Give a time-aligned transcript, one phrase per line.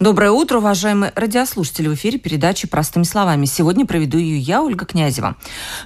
[0.00, 1.86] Доброе утро, уважаемые радиослушатели.
[1.86, 3.44] В эфире передачи «Простыми словами».
[3.44, 5.36] Сегодня проведу ее я, Ольга Князева.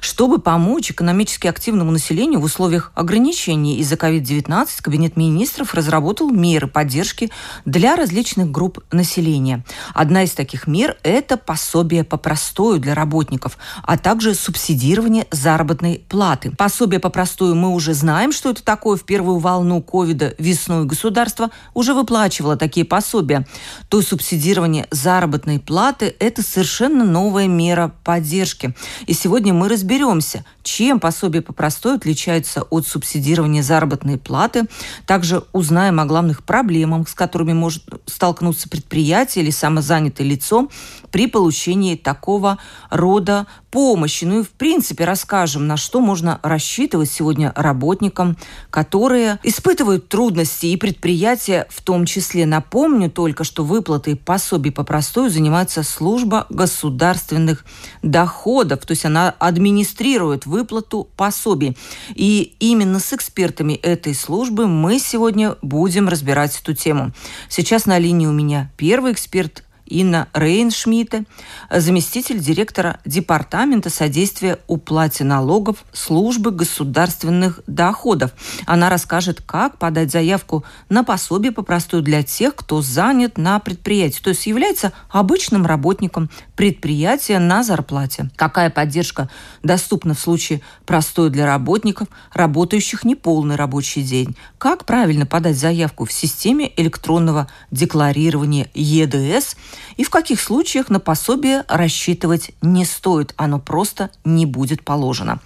[0.01, 7.33] Чтобы помочь экономически активному населению в условиях ограничений из-за COVID-19, Кабинет министров разработал меры поддержки
[7.65, 9.65] для различных групп населения.
[9.95, 16.53] Одна из таких мер– это пособие по простою для работников, а также субсидирование заработной платы.
[16.53, 18.97] Пособие по простою мы уже знаем, что это такое.
[18.97, 23.45] В первую волну ковида весной государство уже выплачивало такие пособия.
[23.89, 28.75] То субсидирование заработной платы– это совершенно новая мера поддержки.
[29.07, 34.67] И сегодня мы разберемся, чем пособие по простой отличается от субсидирования заработной платы.
[35.07, 40.69] Также узнаем о главных проблемах, с которыми может столкнуться предприятие или самозанятое лицо
[41.15, 42.59] при получении такого
[42.91, 44.25] рода помощи.
[44.25, 48.37] Ну и в принципе расскажем, на что можно рассчитывать сегодня работникам,
[48.71, 52.47] которые испытывают трудности и предприятия в том числе.
[52.47, 57.65] Напомню только, что выплаты пособий по простой занимается служба государственных
[58.03, 61.77] доходов, то есть она администрирует выплату пособий.
[62.15, 67.13] И именно с экспертами этой службы мы сегодня будем разбирать эту тему.
[67.49, 71.25] Сейчас на линии у меня первый эксперт Инна Рейншмидте,
[71.71, 78.33] заместитель директора Департамента содействия уплате налогов Службы государственных доходов.
[78.67, 84.31] Она расскажет, как подать заявку на пособие попростую для тех, кто занят на предприятии, то
[84.31, 88.31] есть является обычным работником предприятия на зарплате.
[88.37, 89.29] Какая поддержка
[89.65, 94.37] доступна в случае простой для работников, работающих неполный рабочий день?
[94.59, 99.57] Как правильно подать заявку в системе электронного декларирования ЕДС–
[99.97, 105.41] и в каких случаях на пособие рассчитывать не стоит, оно просто не будет положено.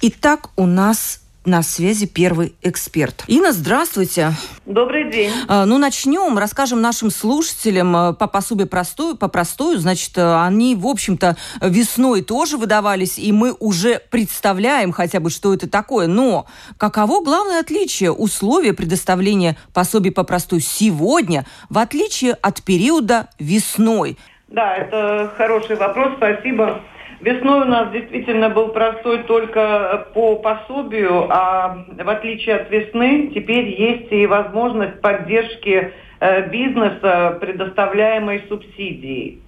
[0.00, 3.24] Итак, у нас на связи первый эксперт.
[3.26, 4.32] Инна, здравствуйте.
[4.66, 5.30] Добрый день.
[5.48, 6.38] А, ну, начнем.
[6.38, 9.78] Расскажем нашим слушателям а, по пособию простую, по простую.
[9.78, 15.52] Значит, а, они, в общем-то, весной тоже выдавались, и мы уже представляем хотя бы, что
[15.52, 16.06] это такое.
[16.06, 16.46] Но
[16.78, 24.16] каково главное отличие условия предоставления пособий по простую сегодня, в отличие от периода весной?
[24.48, 26.80] Да, это хороший вопрос, спасибо.
[27.24, 33.64] Весной у нас действительно был простой только по пособию, а в отличие от весны теперь
[33.80, 39.40] есть и возможность поддержки э, бизнеса, предоставляемой субсидией.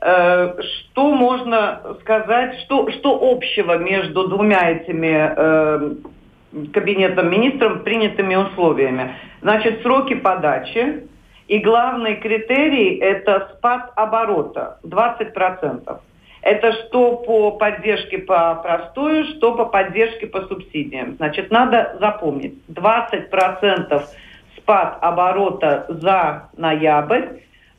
[0.00, 5.94] Э, что можно сказать, что, что общего между двумя этими э,
[6.72, 9.16] кабинетом министров принятыми условиями?
[9.42, 11.08] Значит, сроки подачи
[11.46, 16.00] и главный критерий– это спад оборота 20%.
[16.42, 21.14] Это что по поддержке по простую, что по поддержке по субсидиям.
[21.16, 24.02] Значит, надо запомнить, 20%
[24.56, 27.26] спад оборота за ноябрь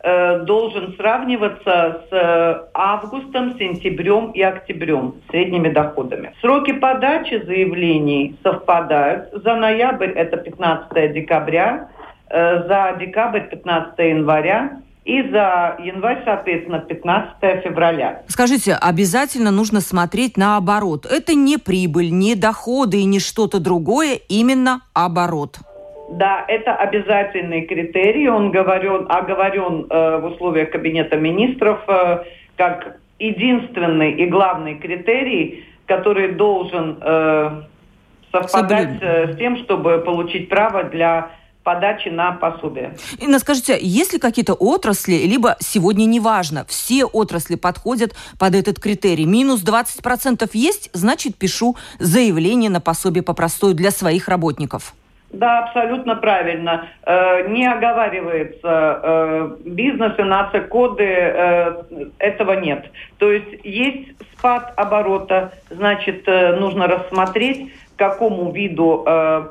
[0.02, 6.34] э, должен сравниваться с э, августом, сентябрем и октябрем средними доходами.
[6.40, 9.30] Сроки подачи заявлений совпадают.
[9.44, 11.90] За ноябрь это 15 декабря,
[12.30, 18.22] э, за декабрь 15 января и за январь, соответственно, 15 февраля.
[18.28, 21.06] Скажите, обязательно нужно смотреть наоборот.
[21.06, 25.60] Это не прибыль, не доходы и не что-то другое, именно оборот.
[26.12, 28.30] Да, это обязательный критерий.
[28.30, 32.24] Он говорен, оговорен э, в условиях Кабинета министров э,
[32.56, 37.62] как единственный и главный критерий, который должен э,
[38.32, 41.32] совпадать э, с тем, чтобы получить право для
[41.64, 42.96] подачи на пособие.
[43.20, 49.26] Инна, скажите, есть ли какие-то отрасли, либо сегодня неважно, все отрасли подходят под этот критерий?
[49.26, 54.94] Минус 20% есть, значит, пишу заявление на пособие по простой для своих работников.
[55.34, 56.88] Да, абсолютно правильно.
[57.06, 61.84] Э, не оговаривается э, бизнесы, наци-коды, э,
[62.20, 62.86] этого нет.
[63.18, 69.04] То есть есть спад оборота, значит, нужно рассмотреть, какому виду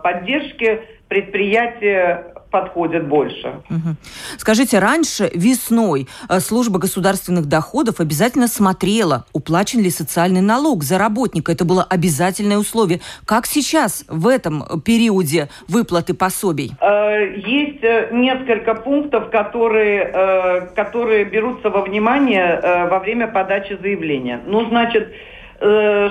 [0.03, 3.49] поддержки предприятия подходят больше.
[3.71, 3.97] Угу.
[4.39, 11.53] Скажите, раньше весной э, служба государственных доходов обязательно смотрела, уплачен ли социальный налог за работника.
[11.53, 13.01] Это было обязательное условие.
[13.27, 16.73] Как сейчас в этом периоде выплаты пособий?
[16.81, 24.41] Э, есть э, несколько пунктов, которые, которые берутся во внимание во время подачи заявления.
[24.47, 25.32] Ну, значит, Э,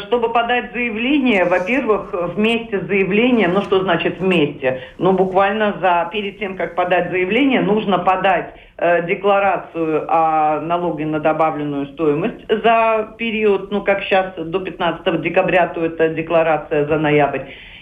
[0.07, 4.81] чтобы подать заявление, во-первых, вместе с заявлением, ну что значит вместе?
[4.98, 11.19] Ну буквально за, перед тем, как подать заявление, нужно подать э, декларацию о налоге на
[11.19, 17.42] добавленную стоимость за период, ну как сейчас до 15 декабря, то это декларация за ноябрь.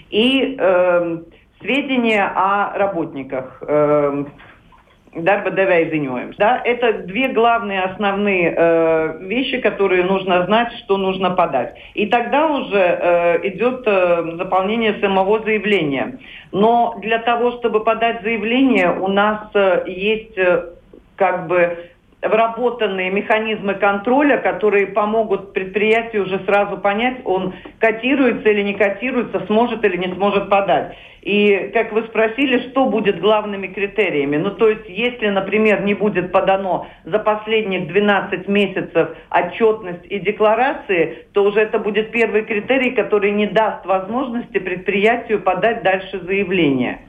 [0.10, 1.18] И э,
[1.62, 3.62] сведения о работниках.
[3.62, 4.26] Э,
[5.16, 6.38] darba devēja ziņojums.
[6.38, 6.62] Да?
[6.66, 11.76] Это две главные основные э, вещи, которые нужно знать, что нужно подать.
[11.96, 16.20] И тогда уже э, идет э, заполнение самого заявления.
[16.52, 20.74] Но для того, чтобы подать заявление, у нас э, есть э,
[21.16, 21.90] как бы
[22.22, 29.84] вработанные механизмы контроля, которые помогут предприятию уже сразу понять, он котируется или не котируется, сможет
[29.86, 30.96] или не сможет подать.
[31.22, 34.38] И, как вы спросили, что будет главными критериями?
[34.38, 41.26] Ну, то есть, если, например, не будет подано за последних 12 месяцев отчетность и декларации,
[41.34, 47.00] то уже это будет первый критерий, который не даст возможности предприятию подать дальше заявление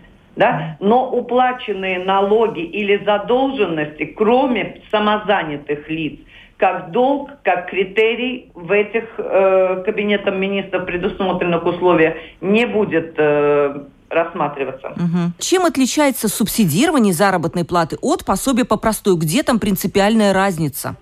[0.41, 6.19] да, но уплаченные налоги или задолженности, кроме самозанятых лиц,
[6.57, 14.89] как долг, как критерий в этих э, кабинетом министров предусмотренных условиях не будет э, рассматриваться.
[14.89, 15.33] Угу.
[15.39, 19.19] Чем отличается субсидирование заработной платы от пособия по простой?
[19.19, 20.97] Где там принципиальная разница?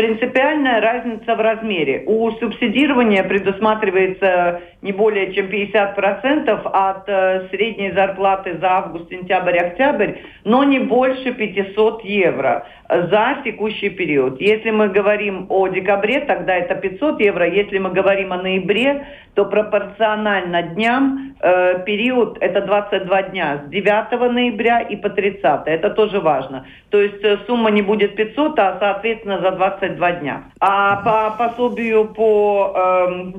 [0.00, 2.04] Принципиальная разница в размере.
[2.06, 10.14] У субсидирования предусматривается не более чем 50% от э, средней зарплаты за август, сентябрь, октябрь,
[10.44, 14.40] но не больше 500 евро за текущий период.
[14.40, 17.46] Если мы говорим о декабре, тогда это 500 евро.
[17.46, 24.32] Если мы говорим о ноябре, то пропорционально дням э, период это 22 дня с 9
[24.32, 25.66] ноября и по 30.
[25.66, 26.66] Это тоже важно.
[26.90, 30.44] То есть э, сумма не будет 500, а соответственно за 22 дня.
[30.60, 33.32] А по пособию по э,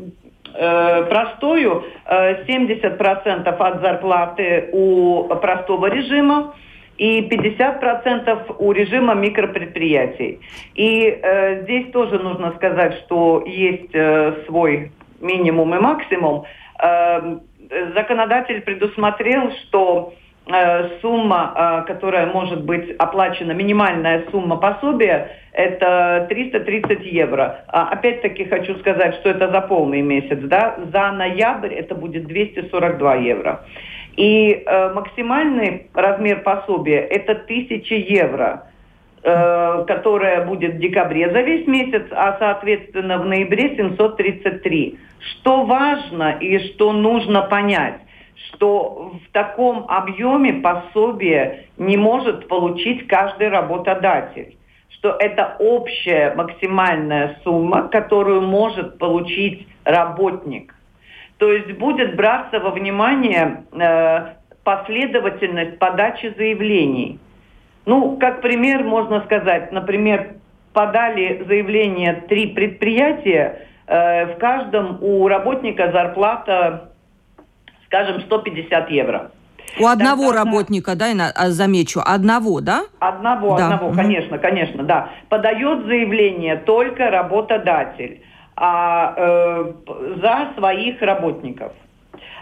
[0.55, 6.53] э, простою э, 70% от зарплаты у простого режима
[6.97, 10.39] и 50% у режима микропредприятий.
[10.75, 16.43] И э, здесь тоже нужно сказать, что есть э, свой минимум и максимум.
[16.79, 17.37] Э,
[17.95, 20.13] законодатель предусмотрел, что
[20.47, 27.63] э, сумма, э, которая может быть оплачена, минимальная сумма пособия, это 330 евро.
[27.67, 30.39] А, опять-таки хочу сказать, что это за полный месяц.
[30.43, 30.77] Да?
[30.91, 33.65] За ноябрь это будет 242 евро.
[34.17, 38.67] И э, максимальный размер пособия это 1000 евро,
[39.23, 44.99] э, которая будет в декабре за весь месяц, а соответственно в ноябре 733.
[45.19, 47.99] Что важно и что нужно понять,
[48.47, 54.55] что в таком объеме пособие не может получить каждый работодатель
[55.01, 60.75] что это общая максимальная сумма, которую может получить работник.
[61.39, 64.33] То есть будет браться во внимание э,
[64.63, 67.19] последовательность подачи заявлений.
[67.91, 70.35] Ну, как пример можно сказать, например,
[70.71, 76.93] подали заявление три предприятия, э, в каждом у работника зарплата,
[77.87, 79.31] скажем, 150 евро.
[79.77, 82.83] У одного Тогда, работника, да, я а, замечу, одного, да?
[82.99, 83.65] Одного, да.
[83.65, 83.95] одного, угу.
[83.97, 85.09] конечно, конечно, да.
[85.27, 88.21] Подает заявление только работодатель
[88.55, 89.73] а, э,
[90.21, 91.73] за своих работников.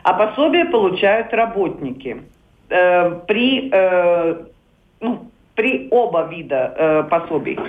[0.04, 2.22] А пособие получают работники
[2.70, 4.36] э, при, э,
[5.02, 5.26] ну,
[5.60, 7.60] при оба вида э, пособий.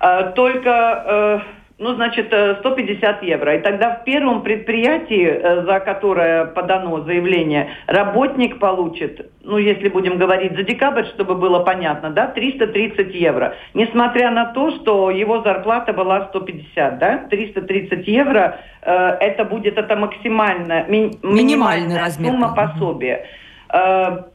[0.00, 0.70] Э, только
[1.06, 1.38] э,
[1.78, 3.54] ну, значит, 150 э, евро.
[3.54, 10.18] И тогда в первом предприятии, э, за которое подано заявление, работник получит, ну, если будем
[10.18, 13.54] говорить за декабрь, чтобы было понятно, да, 330 евро.
[13.72, 19.94] Несмотря на то, что его зарплата была 150, да, 330 евро, э, это будет, это
[19.94, 22.32] максимально, ми, минимальный размер.
[22.32, 23.14] сумма пособия.
[23.14, 23.43] Э,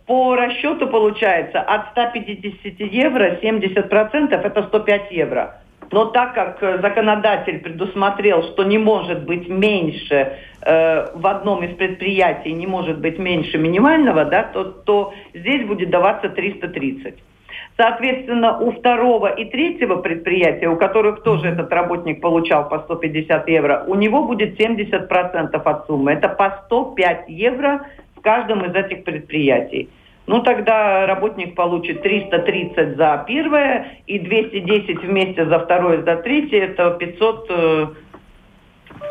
[0.06, 5.62] по расчету получается от 150 евро 70% это 105 евро.
[5.92, 11.76] Но так как э, законодатель предусмотрел, что не может быть меньше э, в одном из
[11.78, 17.16] предприятий, не может быть меньше минимального, да, то, то здесь будет даваться 330.
[17.78, 23.86] Соответственно, у второго и третьего предприятия, у которых тоже этот работник получал по 150 евро,
[23.88, 26.12] у него будет 70% от суммы.
[26.12, 27.88] Это по 105 евро
[28.20, 29.90] в каждом из этих предприятий.
[30.28, 36.92] Ну тогда работник получит 330 за первое и 210 вместе за второе, за третье, это
[36.92, 37.96] 500,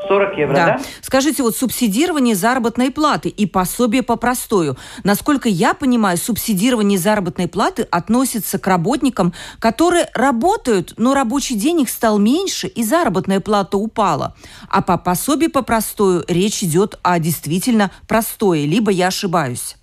[0.09, 0.67] 40 евро, да.
[0.67, 0.79] да?
[1.03, 4.77] Скажите, вот субсидирование заработной платы и пособие по простою.
[5.05, 11.91] Насколько я понимаю, субсидирование заработной платы относится к работникам, которые работают, но рабочий день их
[11.91, 14.35] стал меньше и заработная плата упала.
[14.71, 19.77] А по пособию по простою речь идет о действительно простое, либо я ошибаюсь.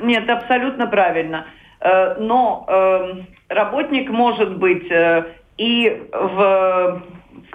[0.00, 1.46] Нет, абсолютно правильно.
[1.80, 5.24] Э, но эм, работник может быть э,
[5.58, 7.02] и в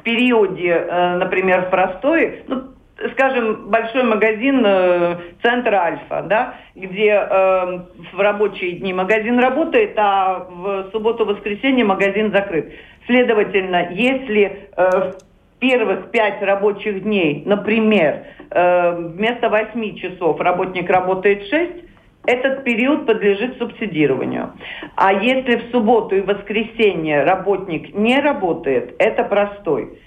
[0.04, 2.64] периоде, э, например, в простой, ну,
[3.12, 7.80] скажем, большой магазин э, центр Альфа, да, где э,
[8.14, 12.72] в рабочие дни магазин работает, а в субботу-воскресенье магазин закрыт.
[13.06, 21.48] Следовательно, если э, в первых пять рабочих дней, например, э, вместо восьми часов работник работает
[21.48, 21.87] шесть,
[22.28, 24.54] этот период подлежит субсидированию.
[24.96, 29.98] А если в субботу и воскресенье работник не работает, это простой.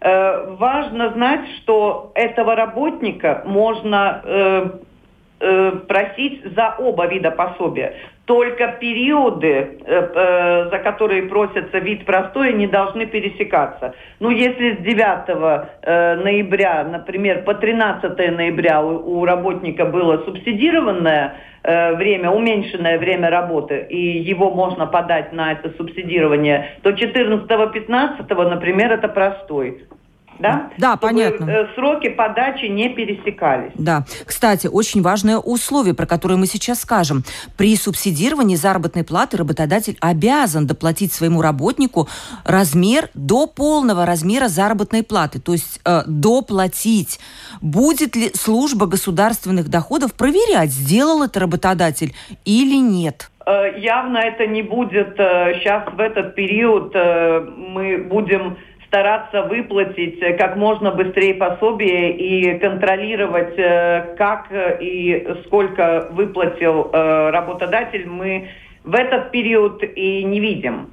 [0.00, 4.70] Э, важно знать, что этого работника можно э,
[5.40, 7.94] э, просить за оба вида пособия.
[8.28, 13.94] Только периоды, э, э, за которые просится вид простой, не должны пересекаться.
[14.20, 22.30] Ну, если с 9 э, ноября, например, по 13 ноября у, работника было субсидированное время,
[22.30, 29.82] уменьшенное время работы, и его можно подать на это субсидирование, то 14-15, например, это простой
[30.38, 30.70] да?
[30.78, 31.50] Да, Чтобы понятно.
[31.50, 33.72] Э, сроки подачи не пересекались.
[33.74, 34.04] Да.
[34.24, 37.24] Кстати, очень важное условие, про которое мы сейчас скажем.
[37.56, 42.08] При субсидировании заработной платы работодатель обязан доплатить своему работнику
[42.44, 47.18] размер до полного размера заработной платы, то есть э, доплатить.
[47.60, 52.14] Будет ли служба государственных доходов проверять, сделал это работодатель
[52.44, 53.30] или нет?
[53.46, 56.94] Э, явно это не будет сейчас э, в этот период.
[56.94, 58.56] Мы будем
[58.88, 66.90] стараться выплатить э, как можно быстрее пособие и контролировать, э, как э, и сколько выплатил
[66.92, 68.48] работодатель, мы
[68.84, 70.90] в этот период и не видим.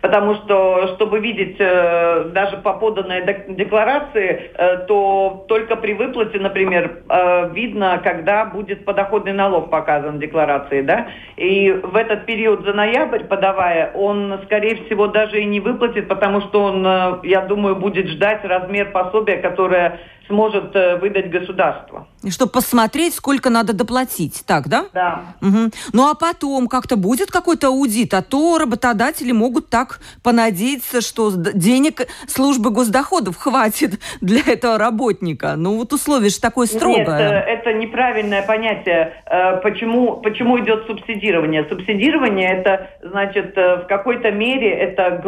[0.00, 7.02] Потому что, чтобы видеть э, даже по поданной декларации, э, то только при выплате, например,
[7.08, 12.72] э, видно, когда будет подоходный налог показан в декларации, да, и в этот период за
[12.72, 16.84] ноябрь, подавая, он, скорее всего, даже и не выплатит, потому что он,
[17.22, 22.06] я думаю, будет ждать размер пособия, которое сможет э, выдать государство.
[22.22, 24.86] И чтобы посмотреть, сколько надо доплатить, так, да?
[24.92, 25.22] Да.
[25.40, 25.70] Угу.
[25.92, 32.06] Ну а потом как-то будет какой-то аудит, а то работодатели могут так понадеяться, что денег
[32.26, 35.54] службы госдоходов хватит для этого работника.
[35.56, 36.98] Ну вот условие же такое строгое.
[36.98, 39.14] Нет, э, это неправильное понятие.
[39.26, 41.66] Э, почему, почему идет субсидирование?
[41.68, 45.20] Субсидирование это, значит, в какой-то мере это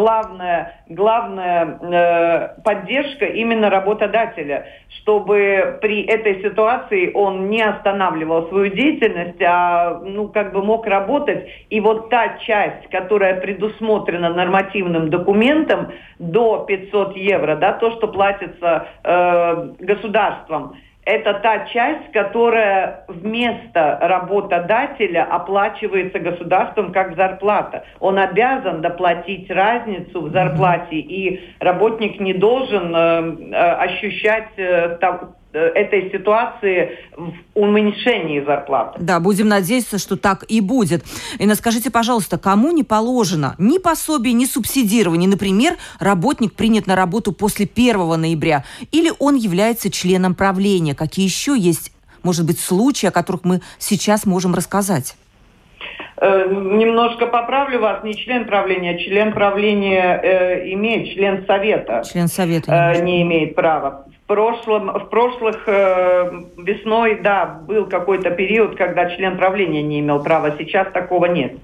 [0.90, 4.66] главная, главная поддержка именно работодателя
[5.02, 11.48] чтобы при этой ситуации он не останавливал свою деятельность, а ну как бы мог работать.
[11.70, 18.88] И вот та часть, которая предусмотрена нормативным документом до 500 евро, да, то, что платится
[19.04, 27.84] э, государством, это та часть, которая вместо работодателя оплачивается государством как зарплата.
[28.00, 34.98] Он обязан доплатить разницу в зарплате, и работник не должен э, э ощущать э, Э,
[35.52, 38.98] этой ситуации в уменьшении зарплаты.
[39.00, 41.04] Да, будем надеяться, что так и будет.
[41.38, 45.28] И скажите, пожалуйста, кому не положено ни пособие, ни субсидирование?
[45.28, 50.94] Например, работник принят на работу после 1 ноября, или он является членом правления?
[50.94, 51.92] Какие еще есть,
[52.22, 55.16] может быть, случаи, о которых мы сейчас можем рассказать?
[56.16, 62.02] Э, немножко поправлю вас, не член правления, а член правления э, имеет, член совета.
[62.10, 68.76] Член совета э, не имеет права прошлом, в прошлых э, весной, да, был какой-то период,
[68.76, 71.54] когда член правления не имел права, сейчас такого нет.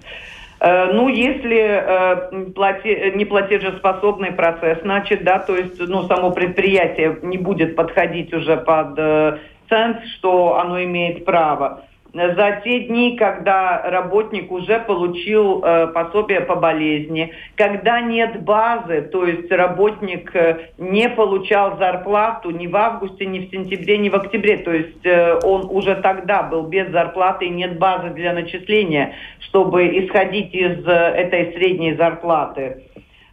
[0.58, 7.38] Э, ну, если э, плати, неплатежеспособный процесс, значит, да, то есть, ну, само предприятие не
[7.38, 11.84] будет подходить уже под э, ценз, что оно имеет право
[12.16, 19.26] за те дни, когда работник уже получил э, пособие по болезни, когда нет базы, то
[19.26, 24.58] есть работник э, не получал зарплату ни в августе, ни в сентябре, ни в октябре,
[24.58, 29.86] то есть э, он уже тогда был без зарплаты и нет базы для начисления, чтобы
[29.98, 32.84] исходить из э, этой средней зарплаты.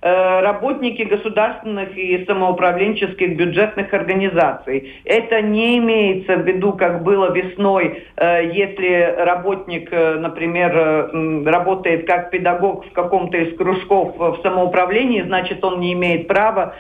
[0.05, 4.95] Э, работники государственных и самоуправленческих бюджетных организаций.
[5.05, 11.09] Это не имеется в виду, как было весной, э, если работник, э, например,
[11.45, 16.75] работает как педагог в каком-то из кружков в самоуправлении, значит, он не имеет права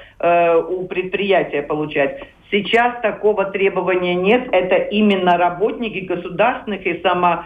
[0.69, 2.23] у предприятия получать.
[2.51, 4.47] Сейчас такого требования нет.
[4.51, 7.43] Это именно работники государственных и само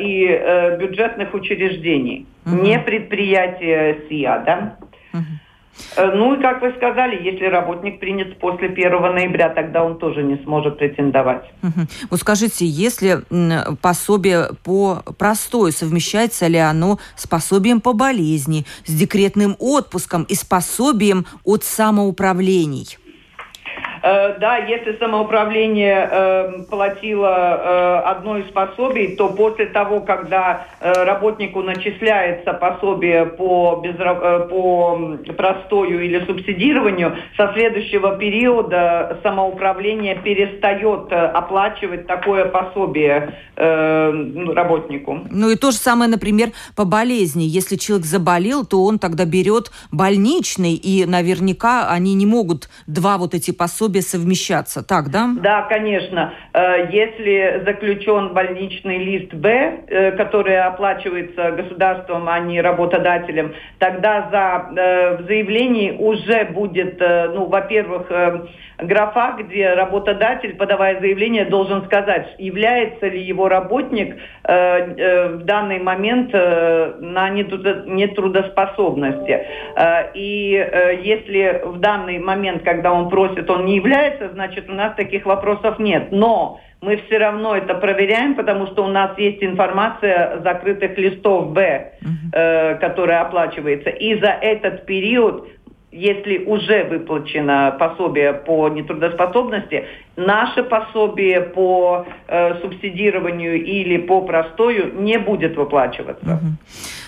[0.00, 2.62] и бюджетных учреждений, угу.
[2.62, 4.76] не предприятия СИА, да?
[5.96, 6.06] Угу.
[6.14, 10.36] Ну и, как вы сказали, если работник принят после 1 ноября, тогда он тоже не
[10.44, 11.44] сможет претендовать.
[11.62, 11.86] Угу.
[12.10, 13.22] Вот скажите, если
[13.80, 20.44] пособие по простой, совмещается ли оно с пособием по болезни, с декретным отпуском и с
[20.44, 22.98] пособием от самоуправлений?
[24.02, 31.62] Э, да, если самоуправление э, платило э, одно из пособий, то после того, когда работнику
[31.62, 34.18] начисляется пособие по, безраб...
[34.22, 45.20] Э, по простою или субсидированию, со следующего периода самоуправление перестает оплачивать такое пособие ну, работнику.
[45.30, 47.44] Ну и то же самое, например, по болезни.
[47.44, 53.34] Если человек заболел, то он тогда берет больничный, и наверняка они не могут два вот
[53.34, 55.28] эти пособия себе совмещаться, так, да?
[55.40, 56.32] Да, конечно.
[56.52, 64.80] Э, если заключен больничный лист Б, э, который оплачивается государством, а не работодателем, тогда за,
[64.80, 68.10] э, в заявлении уже будет, ну, во-первых,
[68.78, 77.30] графа, где работодатель, подавая заявление, должен сказать, является ли его работник в данный момент на
[77.30, 79.46] нетрудоспособности.
[80.14, 80.50] И
[81.02, 85.78] если в данный момент, когда он просит, он не является, значит, у нас таких вопросов
[85.78, 86.12] нет.
[86.12, 91.92] Но мы все равно это проверяем, потому что у нас есть информация закрытых листов Б,
[92.32, 93.90] э, которая оплачивается.
[93.90, 95.48] И за этот период
[95.96, 99.86] если уже выплачено пособие по нетрудоспособности,
[100.16, 106.34] наше пособие по э, субсидированию или по простою не будет выплачиваться.
[106.34, 106.46] Угу.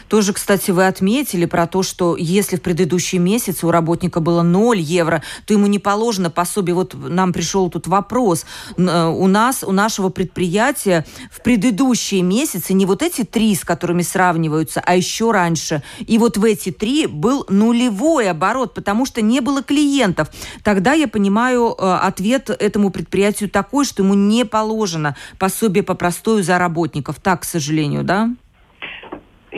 [0.08, 4.78] Тоже, кстати, вы отметили про то, что если в предыдущий месяц у работника было 0
[4.78, 6.74] евро, то ему не положено пособие.
[6.74, 8.46] Вот нам пришел тут вопрос.
[8.76, 14.02] Э, у нас, у нашего предприятия в предыдущие месяцы не вот эти три, с которыми
[14.02, 15.82] сравниваются, а еще раньше.
[16.00, 20.30] И вот в эти три был нулевой оборот, потому что не было клиентов.
[20.64, 26.42] Тогда я понимаю э, ответ этому предприятию такой, что ему не положено пособие по простою
[26.42, 27.16] за работников.
[27.22, 28.30] Так, к сожалению, да?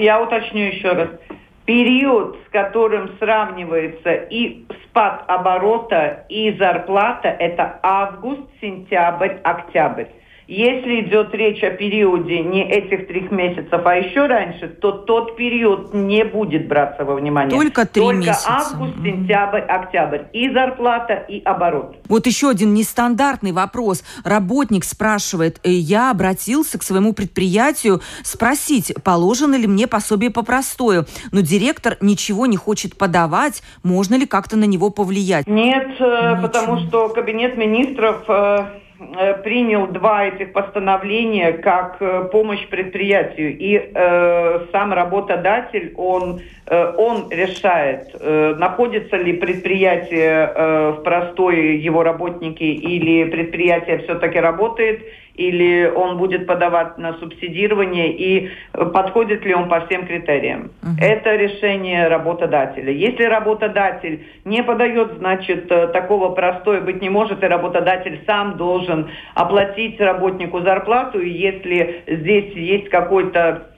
[0.01, 1.09] Я уточню еще раз.
[1.67, 10.07] Период, с которым сравнивается и спад оборота, и зарплата, это август, сентябрь, октябрь.
[10.51, 15.95] Если идет речь о периоде не этих трех месяцев, а еще раньше, то тот период
[15.95, 17.57] не будет браться во внимание.
[17.57, 18.49] Только три Только месяца.
[18.49, 20.23] август, сентябрь, октябрь.
[20.33, 21.99] И зарплата, и оборот.
[22.09, 24.03] Вот еще один нестандартный вопрос.
[24.25, 31.07] Работник спрашивает, «Э, я обратился к своему предприятию спросить, положено ли мне пособие по простою,
[31.31, 35.47] но директор ничего не хочет подавать, можно ли как-то на него повлиять?
[35.47, 36.43] Нет, э, Ничего.
[36.43, 38.65] потому что кабинет министров э,
[39.43, 43.57] принял два этих постановления как э, помощь предприятию.
[43.57, 51.77] И э, сам работодатель, он, э, он решает, э, находится ли предприятие э, в простой
[51.77, 55.01] его работники или предприятие все-таки работает
[55.35, 60.71] или он будет подавать на субсидирование и подходит ли он по всем критериям.
[60.83, 61.01] Uh-huh.
[61.01, 62.93] Это решение работодателя.
[62.93, 69.09] Если работодатель не подает, значит, э, такого простое быть не может, и работодатель сам должен
[69.35, 73.70] оплатить работнику зарплату, и если здесь есть какой-то Э,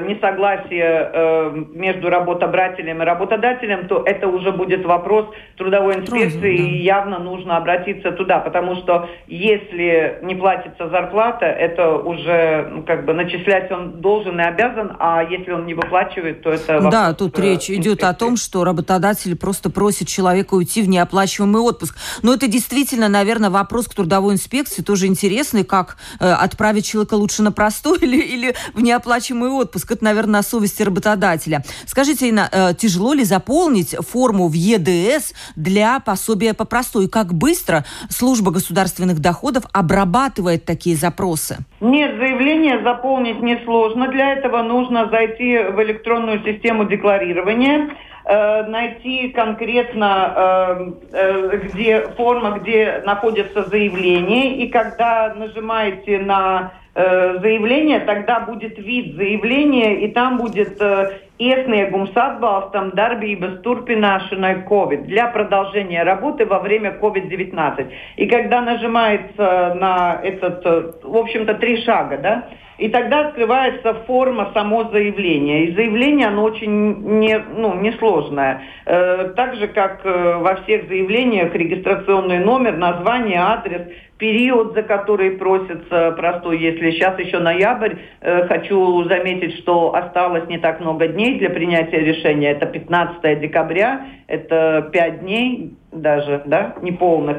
[0.00, 5.26] несогласие э, между работодателем и работодателем, то это уже будет вопрос
[5.56, 6.48] трудовой инспекции, Трудно, да.
[6.48, 13.04] и явно нужно обратиться туда, потому что если не платится зарплата, это уже ну, как
[13.04, 17.12] бы начислять он должен и обязан, а если он не выплачивает, то это вопрос, Да,
[17.12, 17.76] тут э, речь инспекции.
[17.76, 21.96] идет о том, что работодатель просто просит человека уйти в неоплачиваемый отпуск.
[22.22, 27.42] Но это действительно, наверное, вопрос к трудовой инспекции, тоже интересный, как э, отправить человека лучше
[27.42, 29.92] на простой или, или в неоплачиваемый свой отпуск.
[29.92, 31.62] Это, наверное, на совести работодателя.
[31.86, 37.08] Скажите, Инна, э, тяжело ли заполнить форму в ЕДС для пособия по простой?
[37.08, 41.58] Как быстро служба государственных доходов обрабатывает такие запросы?
[41.80, 44.08] Нет, заявление заполнить несложно.
[44.08, 47.90] Для этого нужно зайти в электронную систему декларирования,
[48.24, 58.00] э, найти конкретно, э, где форма, где находится заявление, и когда нажимаете на Э, заявление,
[58.00, 66.02] тогда будет вид заявления, и там будет э, iesniegums atbalstam darbības turpināšanai COVID для продолжения
[66.02, 67.90] работы во время COVID-19.
[68.16, 70.64] И когда нажимается на этот,
[71.04, 72.48] в общем-то, три шага, да,
[72.78, 75.64] и тогда открывается форма само заявления.
[75.64, 78.62] И заявление, оно очень не, ну, несложное.
[78.86, 83.82] Э, так же, как э, во всех заявлениях, регистрационный номер, название, адрес,
[84.18, 86.58] период, за который просится простой.
[86.58, 92.00] Если сейчас еще ноябрь, э, хочу заметить, что осталось не так много дней для принятия
[92.00, 92.50] решения.
[92.50, 97.38] Это 15 декабря, это 5 дней даже, да, неполных.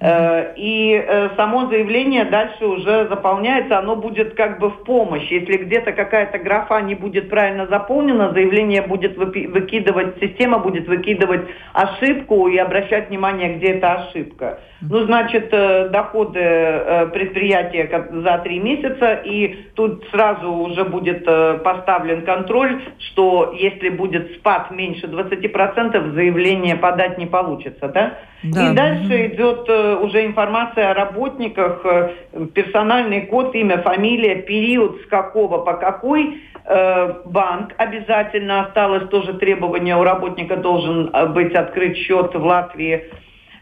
[0.00, 5.28] Э, и э, само заявление дальше уже заполняется, оно будет как бы в помощь.
[5.30, 12.48] Если где-то какая-то графа не будет правильно заполнена, заявление будет выкидывать, система будет выкидывать ошибку
[12.48, 14.58] и обращать внимание, где эта ошибка.
[14.82, 21.24] Ну, значит, э, доходы предприятия за три месяца, и тут сразу уже будет
[21.62, 28.18] поставлен контроль, что если будет спад меньше 20%, заявление подать не получится, да?
[28.42, 28.72] Да.
[28.72, 32.10] И дальше идет э, уже информация о работниках, э,
[32.54, 36.42] персональный код, имя, фамилия, период с какого по какой.
[36.64, 43.04] Э, банк обязательно осталось тоже требование у работника должен быть открыт счет в Латвии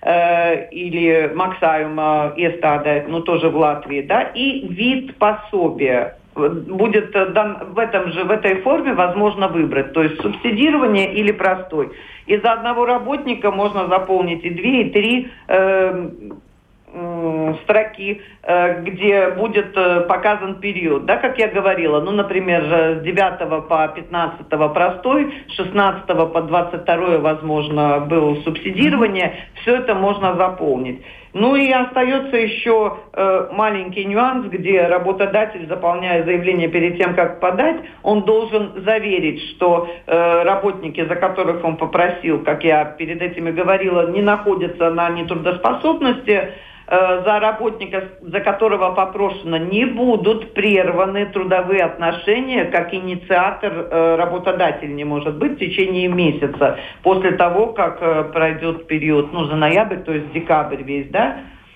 [0.03, 8.13] или Максаюма иестādē, ну тоже в Латвии, да, и вид пособия будет дан, в этом
[8.13, 11.91] же в этой форме возможно выбрать, то есть субсидирование или простой.
[12.27, 16.09] Из за одного работника можно заполнить и две, и три э,
[17.64, 23.68] строки, э, где будет э, показан период, да, как я говорила, ну, например, с 9
[23.68, 31.00] по 15 простой, с 16 по 22, возможно, было субсидирование, все это можно заполнить.
[31.33, 37.77] Ну и остается еще э, маленький нюанс, где работодатель, заполняя заявление перед тем, как подать,
[38.03, 43.53] он должен заверить, что э, работники, за которых он попросил, как я перед этим и
[43.53, 46.51] говорила, не находятся на нетрудоспособности,
[46.93, 54.93] Э, за работника, за которого попрошено, не будут прерваны трудовые отношения, как инициатор э, работодатель
[54.97, 59.99] не может быть в течение месяца после того, как э, пройдет период, ну, за ноябрь,
[59.99, 61.20] то есть декабрь весь, да,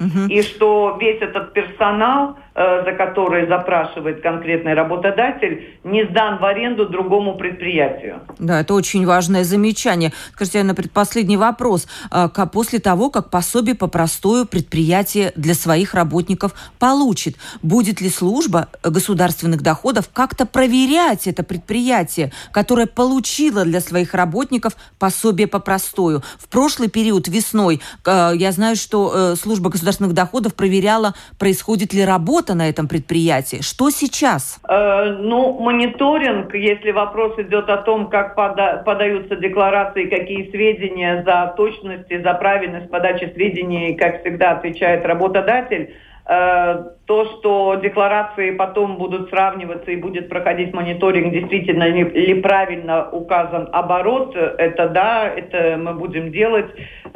[0.01, 0.27] угу.
[0.29, 2.39] и что весь этот персонал
[2.85, 8.21] за который запрашивает конкретный работодатель, не сдан в аренду другому предприятию.
[8.39, 10.13] Да, это очень важное замечание.
[10.33, 11.89] Скажите, на предпоследний вопрос.
[12.13, 18.69] А, после того, как пособие по простою предприятие для своих работников получит, будет ли служба
[18.85, 26.23] государственных доходов как-то проверять это предприятие, которое получило для своих работников пособие по простою?
[26.39, 32.05] В прошлый период весной э, я знаю, что э, служба государственных доходов проверяла, происходит ли
[32.05, 33.63] работа работа на этом предприятии.
[33.63, 34.61] Что сейчас?
[34.69, 41.55] Э, ну, мониторинг, если вопрос идет о том, как пода подаются декларации, какие сведения за
[41.57, 45.95] точность и за правильность подачи сведений, как всегда отвечает работодатель,
[46.27, 54.35] то, что декларации потом будут сравниваться и будет проходить мониторинг, действительно ли, правильно указан оборот,
[54.35, 56.67] это да, это мы будем делать.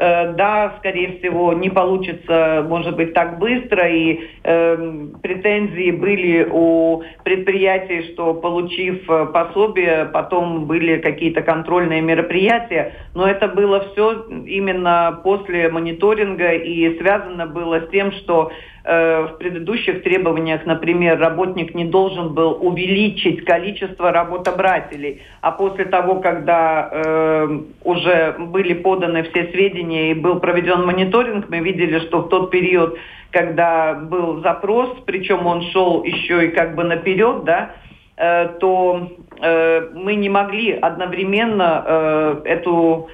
[0.00, 7.02] Э, да, скорее всего, не получится, может быть, так быстро, и э, претензии были у
[7.24, 15.20] предприятий, что получив э, пособие, потом были какие-то контрольные мероприятия, но это было все именно
[15.24, 21.74] после мониторинга и связано было с тем, что э, в предыдущем предыдущих требованиях, например, работник
[21.74, 29.50] не должен был увеличить количество работодателей, а после того, когда э, уже были поданы все
[29.50, 32.98] сведения и был проведен мониторинг, мы видели, что в тот период,
[33.30, 37.72] когда был запрос, причем он шел еще и как бы наперед, да,
[38.16, 39.10] э, то
[39.40, 43.08] э, мы не могли одновременно э, эту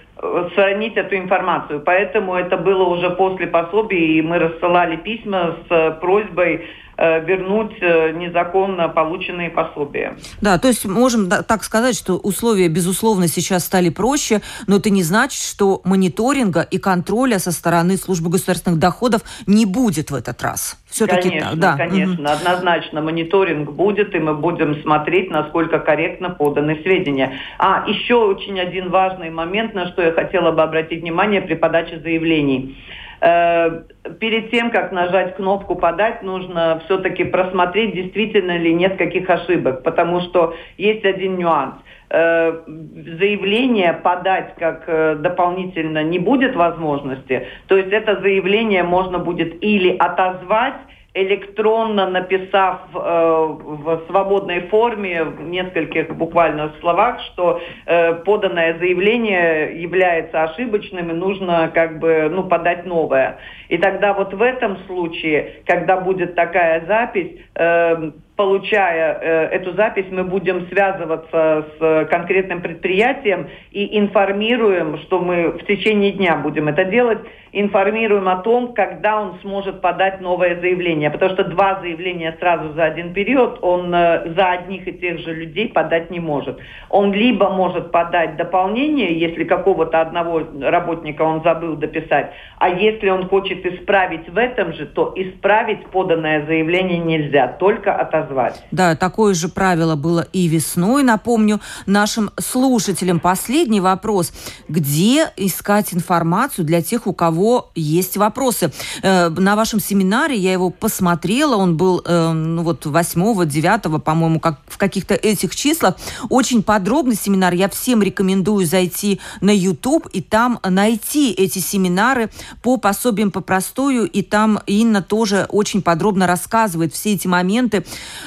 [0.49, 1.81] сохранить эту информацию.
[1.85, 6.65] Поэтому это было уже после пособия, и мы рассылали письма с просьбой
[6.97, 10.17] вернуть э, незаконно полученные пособия.
[10.41, 15.03] Да, то есть можем так сказать, что условия, безусловно, сейчас стали проще, но это не
[15.03, 20.79] значит, что мониторинга и контроля со стороны службы государственных доходов не будет в этот раз.
[20.95, 21.77] Все-таки конечно, так, да.
[21.77, 22.39] Конечно, угу.
[22.39, 27.33] однозначно мониторинг будет, и мы будем смотреть, насколько корректно поданы сведения.
[27.59, 31.99] А еще очень один важный момент, на что я хотела бы обратить внимание при подаче
[31.99, 32.77] заявлений.
[33.25, 33.85] Э,
[34.21, 40.21] перед тем, как нажать кнопку «Подать», нужно все-таки просмотреть, действительно ли нет каких ошибок, потому
[40.21, 41.77] что есть один нюанс.
[42.11, 49.65] Э, заявление подать как э, дополнительно не будет возможности, то есть это заявление можно будет
[49.65, 50.77] или отозвать,
[51.15, 60.43] электронно написав э, в свободной форме, в нескольких буквально словах, что э, поданное заявление является
[60.43, 63.39] ошибочным и нужно как бы ну, подать новое.
[63.69, 70.07] И тогда вот в этом случае, когда будет такая запись, э, получая э, эту запись,
[70.11, 76.85] мы будем связываться с конкретным предприятием и информируем, что мы в течение дня будем это
[76.85, 77.21] делать,
[77.53, 81.11] информируем о том, когда он сможет подать новое заявление.
[81.11, 85.33] Потому что два заявления сразу за один период он э, за одних и тех же
[85.33, 86.59] людей подать не может.
[86.91, 93.29] Он либо может подать дополнение, если какого-то одного работника он забыл дописать, а если он
[93.29, 98.24] хочет исправить в этом же, то исправить поданное заявление нельзя, только отозвать.
[98.71, 101.03] Да, такое же правило было и весной.
[101.03, 104.33] Напомню нашим слушателям последний вопрос.
[104.69, 108.73] Где искать информацию для тех, у кого есть вопросы.
[109.03, 114.61] Э, на вашем семинаре я его посмотрела, он был э, ну, вот 8-9, по-моему, как
[114.67, 115.97] в каких-то этих числах.
[116.29, 117.55] Очень подробный семинар.
[117.55, 122.31] Я всем рекомендую зайти на YouTube и там найти эти семинары
[122.63, 124.07] по пособиям по простою.
[124.07, 127.85] И там Инна тоже очень подробно рассказывает все эти моменты.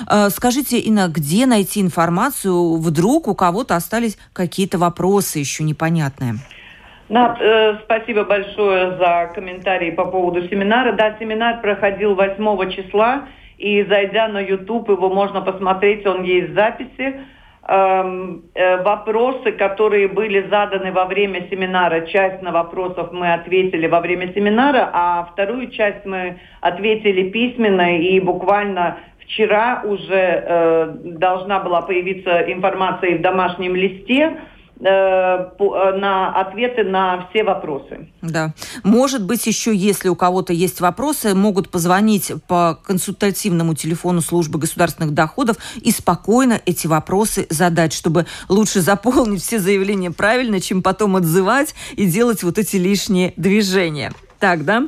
[0.09, 2.77] Э, скажите, Инна, где найти информацию?
[2.77, 6.35] Вдруг у кого-то остались какие-то вопросы еще непонятные?
[7.09, 10.93] Да, э, спасибо большое за комментарии по поводу семинара.
[10.93, 16.53] Да, семинар проходил 8 числа, и зайдя на YouTube, его можно посмотреть, он есть в
[16.53, 17.21] записи.
[17.69, 23.99] Эм, э, вопросы, которые были заданы во время семинара, часть на вопросов мы ответили во
[23.99, 31.81] время семинара, а вторую часть мы ответили письменно, и буквально вчера уже э, должна была
[31.81, 34.37] появиться информация в домашнем листе,
[34.79, 38.09] Э, э, на ответы на все вопросы.
[38.21, 38.53] Да.
[38.83, 45.15] Может быть, еще, если у кого-то есть вопросы, могут позвонить по консультативному телефону службы государственных
[45.15, 51.73] доходов и спокойно эти вопросы задать, чтобы лучше заполнить все заявления правильно, чем потом отзывать
[51.95, 54.13] и делать вот эти лишние движения.
[54.39, 54.83] Так, да?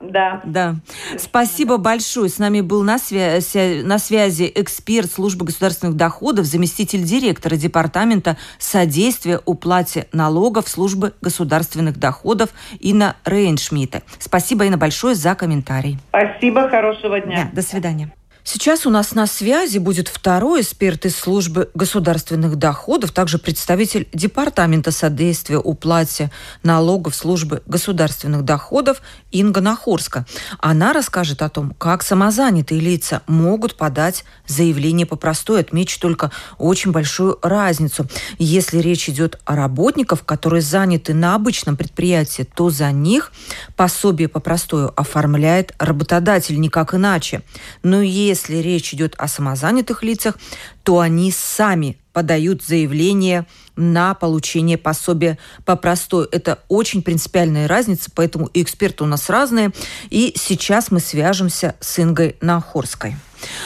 [0.00, 0.40] Да.
[0.44, 0.76] Да.
[1.18, 2.28] Спасибо большое.
[2.28, 9.40] С нами был на, свя- на связи эксперт службы государственных доходов, заместитель директора департамента содействия
[9.44, 14.02] уплате налогов службы государственных доходов Инна Рейншмидта.
[14.18, 15.98] Спасибо, Инна, большое за комментарий.
[16.10, 17.48] Спасибо, хорошего дня.
[17.52, 18.12] Да, до свидания.
[18.50, 24.90] Сейчас у нас на связи будет второй эксперт из службы государственных доходов, также представитель Департамента
[24.90, 26.30] содействия уплате
[26.62, 30.24] налогов службы государственных доходов Инга Нахорска.
[30.60, 35.60] Она расскажет о том, как самозанятые лица могут подать заявление по простой.
[35.60, 38.06] Отмечу только очень большую разницу.
[38.38, 43.30] Если речь идет о работниках, которые заняты на обычном предприятии, то за них
[43.76, 47.42] пособие по простою оформляет работодатель никак иначе.
[47.82, 50.36] Но если если речь идет о самозанятых лицах,
[50.82, 53.46] то они сами подают заявление
[53.76, 56.26] на получение пособия по простой.
[56.32, 59.72] Это очень принципиальная разница, поэтому и эксперты у нас разные.
[60.10, 63.16] И сейчас мы свяжемся с Ингой Нахорской.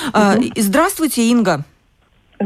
[0.09, 0.53] Угу.
[0.57, 1.65] Здравствуйте, Инга.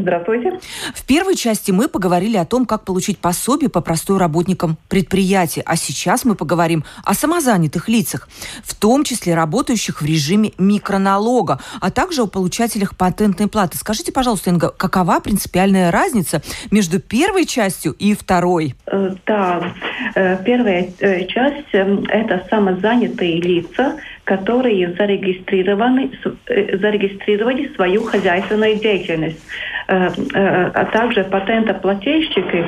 [0.00, 0.58] Здравствуйте.
[0.94, 5.76] В первой части мы поговорили о том, как получить пособие по простой работникам предприятий, а
[5.76, 8.28] сейчас мы поговорим о самозанятых лицах,
[8.64, 13.78] в том числе работающих в режиме микроналога, а также о получателях патентной платы.
[13.78, 18.74] Скажите, пожалуйста, Инга, какова принципиальная разница между первой частью и второй?
[18.86, 19.74] Э, да,
[20.14, 23.96] э, первая э, часть– это самозанятые лица,
[24.26, 26.10] которые зарегистрированы,
[26.46, 29.40] зарегистрировали свою хозяйственную деятельность.
[29.86, 32.66] Э, э, а также патентоплательщики,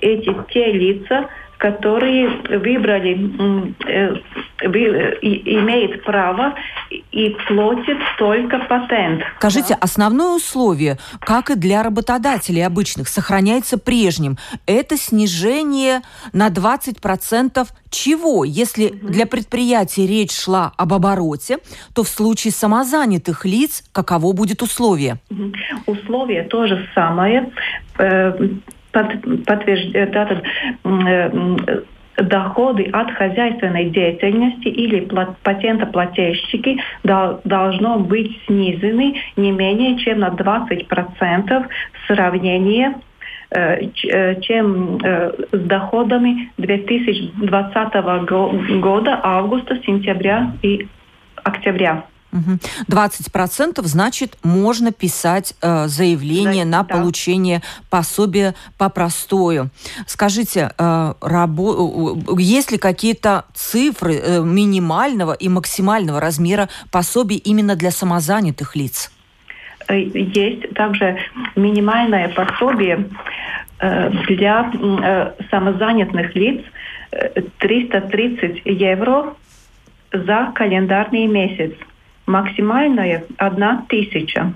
[0.00, 1.28] эти те лица,
[1.62, 3.12] которые выбрали,
[3.86, 4.16] э,
[5.22, 6.54] имеют право
[6.90, 9.22] и платят только патент.
[9.38, 14.38] Скажите, основное условие, как и для работодателей обычных, сохраняется прежним.
[14.66, 16.00] Это снижение
[16.32, 18.44] на 20% чего?
[18.44, 21.58] Если для предприятия речь шла об обороте,
[21.94, 25.18] то в случае самозанятых лиц каково будет условие?
[25.86, 27.52] Условие то же самое.
[28.92, 29.04] Э,
[29.46, 30.44] подтверждает,
[30.84, 31.30] э,
[32.18, 35.08] доходы от хозяйственной деятельности или
[35.42, 42.94] патентоплательщики должно быть снижены не менее чем на 20% в сравнении
[43.50, 47.94] э, э, чем с доходами 2020
[48.80, 50.86] года, августа, сентября и
[51.42, 52.04] октября.
[52.32, 56.96] 20% значит можно писать э, заявление да, на да.
[56.96, 59.70] получение пособия по простою.
[60.06, 62.16] Скажите, э, рабо...
[62.38, 69.10] есть ли какие-то цифры э, минимального и максимального размера пособий именно для самозанятых лиц?
[69.88, 71.18] Э, есть также
[71.56, 73.08] минимальное пособие
[73.78, 76.62] э, для э, самозанятых лиц
[77.58, 79.34] 330 евро
[80.12, 81.72] за календарный месяц
[82.26, 84.52] максимальная одна тысяча.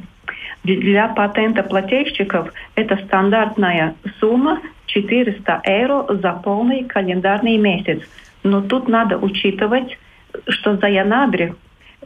[0.64, 8.02] Для патентоплательщиков это стандартная сумма 400 евро за полный календарный месяц.
[8.42, 9.98] Но тут надо учитывать,
[10.48, 11.52] что за январь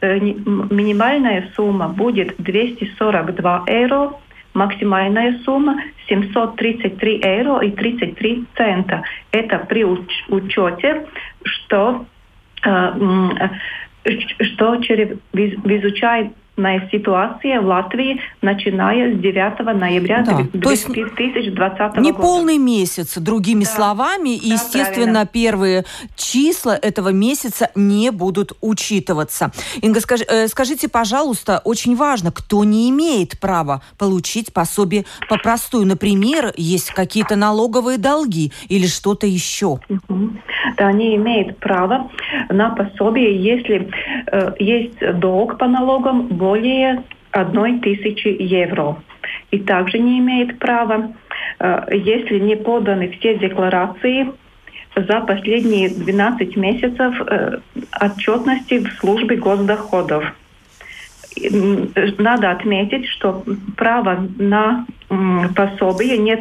[0.01, 4.13] э, минимальная сумма будет 242 евро,
[4.55, 9.03] максимальная сумма 733 евро и 33 цента.
[9.33, 11.07] Это при уч учете,
[11.45, 12.05] что
[12.65, 13.49] э,
[14.05, 14.77] что
[16.61, 20.41] чрезвычайно ситуация в Латвии, начиная с 9 ноября да.
[20.53, 22.23] 2020 не года.
[22.23, 23.71] полный месяц, другими да.
[23.71, 25.27] словами, да, естественно, правильно.
[25.27, 25.85] первые
[26.17, 29.53] числа этого месяца не будут учитываться.
[29.83, 35.87] Инга, скаж, э, скажите, пожалуйста, очень важно, кто не имеет права получить пособие по простую.
[35.87, 39.81] Например, есть какие-то налоговые долги или что-то еще.
[39.89, 40.31] Угу.
[40.77, 42.11] Да, они имеют право
[42.49, 43.91] на пособие, если
[44.31, 48.97] э, есть долг по налогам, более одной тысячи евро.
[49.53, 51.13] И также не имеет права,
[51.61, 54.33] э, если не поданы все декларации
[54.97, 57.59] за последние 12 месяцев э,
[58.01, 60.25] отчетности в службе госдоходов.
[62.19, 63.45] Надо отметить, что
[63.77, 64.87] права на
[65.55, 66.41] пособие нет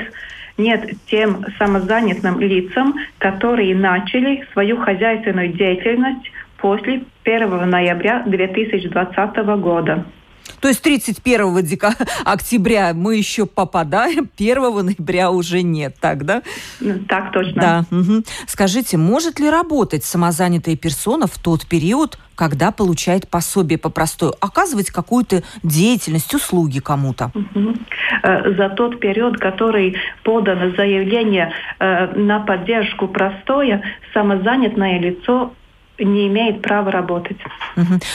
[0.58, 6.30] нет тем самозанятым лицам, которые начали свою хозяйственную деятельность
[6.62, 10.06] после 1 ноября 2020 года.
[10.62, 11.93] То есть 31 дека...
[12.26, 16.41] октября мы еще попадаем, 1 ноября уже нет, так, да?
[16.80, 17.62] Ну, так точно.
[17.62, 17.86] Да.
[17.95, 18.24] Угу.
[18.48, 24.89] Скажите, может ли работать самозанятая персона в тот период, когда получает пособие по простой, оказывать
[24.89, 27.32] какую-то деятельность, услуги кому-то?
[27.34, 27.76] Угу.
[28.58, 33.82] За тот период, который подано заявление э, на поддержку простое,
[34.13, 35.54] самозанятое лицо
[36.00, 37.38] не имеет права работать.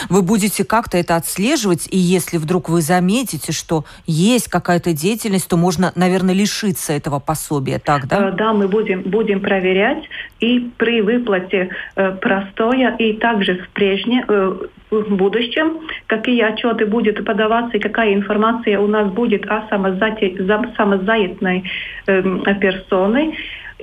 [0.09, 5.57] Вы будете как-то это отслеживать, и если вдруг вы заметите, что есть какая-то деятельность, то
[5.57, 8.29] можно, наверное, лишиться этого пособия, так, да?
[8.29, 10.05] Э, да, мы будем, будем проверять,
[10.41, 14.57] и при выплате э, простое, и также в прежнем, э,
[14.91, 21.65] в будущем, какие отчеты будут подаваться и какая информация у нас будет о самозанятной
[22.07, 22.23] э,
[22.61, 23.37] персоне,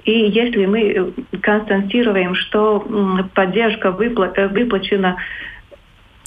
[0.03, 2.85] и если мы э, констатируем, что
[3.33, 5.17] поддержка выпла- э, выплачена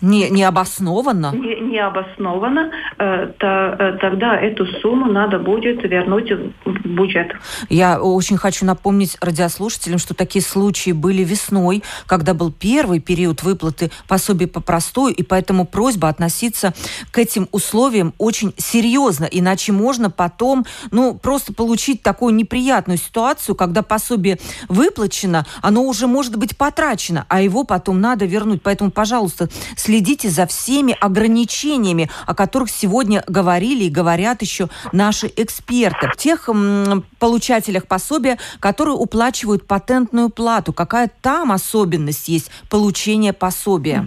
[0.05, 1.33] не, не обоснованно?
[1.35, 7.33] Не, обоснованно, э, то, э, тогда эту сумму надо будет вернуть в бюджет.
[7.71, 13.91] Я очень хочу напомнить радиослушателям, что такие случаи были весной, когда был первый период выплаты
[14.07, 16.75] пособий по простую, и поэтому просьба относиться
[17.11, 23.83] к этим условиям очень серьезно, иначе можно потом, ну, просто получить такую неприятную ситуацию, когда
[23.83, 24.39] пособие
[24.69, 28.63] выплачено, оно уже может быть потрачено, а его потом надо вернуть.
[28.63, 35.29] Поэтому, пожалуйста, следите следите за всеми ограничениями, о которых сегодня говорили и говорят еще наши
[35.37, 36.09] эксперты.
[36.17, 40.73] Тех м, получателях пособия, которые уплачивают патентную плату.
[40.73, 44.05] Какая там особенность есть получения пособия?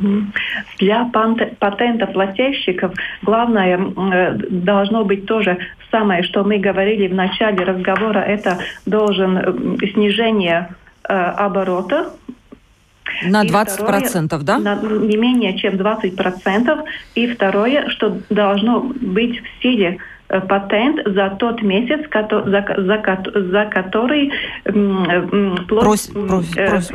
[0.79, 1.05] Для
[1.59, 5.57] патентоплательщиков главное э, должно быть тоже
[5.89, 10.67] самое, что мы говорили в начале разговора, это должен э, снижение
[11.07, 12.11] э, оборота
[13.23, 14.57] на 20%, второе, да?
[14.59, 16.83] На не менее чем 20%.
[17.15, 19.97] И второе, что должно быть в силе
[20.29, 24.31] э, патент за тот месяц, за, за, за который
[25.67, 26.91] прос, прос, э, прос,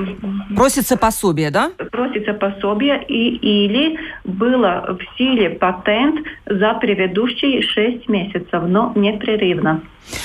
[0.54, 1.70] просится пособие, да?
[1.90, 9.82] Просится пособие и или было в силе патент за предыдущие 6 месяцев, но непрерывно.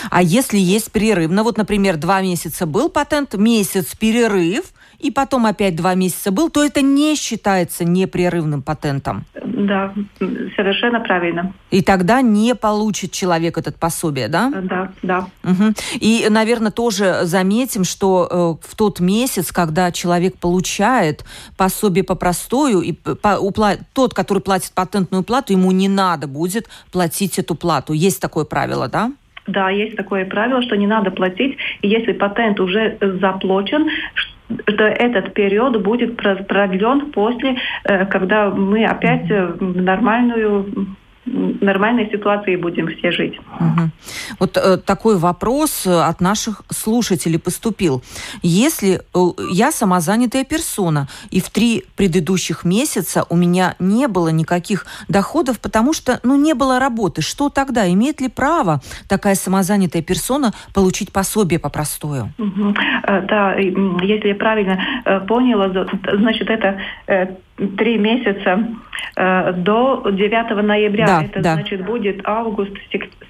[0.10, 5.76] А если есть прерывно, вот, например, два месяца был патент, месяц перерыв, и потом опять
[5.76, 9.26] два месяца был, то это не считается непрерывным патентом.
[9.44, 11.54] Да, совершенно правильно.
[11.72, 14.52] И тогда не получит человек этот пособие, да?
[14.52, 15.28] Да, да.
[15.44, 15.74] Угу.
[16.00, 21.26] И, наверное, тоже заметим, что э, в тот месяц, когда человек получает
[21.58, 23.74] пособие по простою, и по, упла...
[23.94, 27.94] тот, который платит патентную плату, ему не надо будет платить эту плату.
[27.94, 29.12] Есть такое правило, да?
[29.48, 31.58] Да, есть такое правило, что не надо платить.
[31.82, 40.96] Если патент уже заплачен, что этот период будет продлен после, когда мы опять в нормальную
[41.28, 43.40] нормальной ситуации будем все жить.
[43.60, 43.90] Угу.
[44.40, 48.04] Вот э, такой вопрос э, от наших слушателей поступил.
[48.42, 49.20] Если э,
[49.52, 55.94] я самозанятая персона, и в три предыдущих месяца у меня не было никаких доходов, потому
[55.94, 57.92] что ну, не было работы, что тогда?
[57.92, 62.34] Имеет ли право такая самозанятая персона получить пособие по простою?
[62.38, 62.76] Угу.
[63.30, 66.80] Да, если я правильно э, поняла, значит, это
[67.78, 68.68] три месяца
[69.16, 71.06] э, до 9 ноября.
[71.06, 71.54] Да, Это да.
[71.56, 72.72] значит будет август,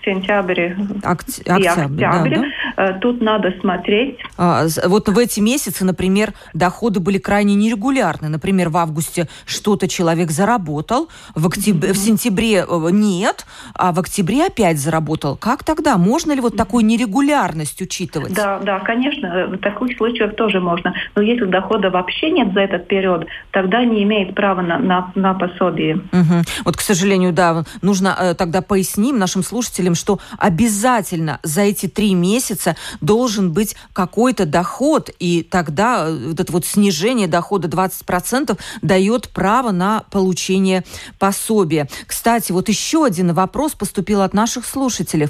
[0.04, 0.74] сентябрь
[1.04, 1.40] Окт...
[1.46, 2.00] и октябрь.
[2.00, 2.46] Да, да.
[2.78, 4.18] Э, тут надо смотреть.
[4.38, 8.28] А, вот в эти месяцы, например, доходы были крайне нерегулярны.
[8.28, 11.94] Например, в августе что-то человек заработал, в, октябре, mm-hmm.
[11.94, 15.38] в сентябре э, нет, а в октябре опять заработал.
[15.38, 15.98] Как тогда?
[15.98, 18.34] Можно ли вот такую нерегулярность учитывать?
[18.34, 20.94] Да, да, конечно, в таких случаях тоже можно.
[21.16, 25.12] Но если дохода вообще нет за этот период, тогда не имеет имеет право на, на,
[25.16, 25.98] на пособие.
[26.12, 26.44] Угу.
[26.66, 32.14] Вот, к сожалению, да, нужно э, тогда поясним нашим слушателям, что обязательно за эти три
[32.14, 39.30] месяца должен быть какой-то доход, и тогда э, вот это вот снижение дохода 20% дает
[39.30, 40.84] право на получение
[41.20, 41.88] пособия.
[42.06, 45.30] Кстати, вот еще один вопрос поступил от наших слушателей.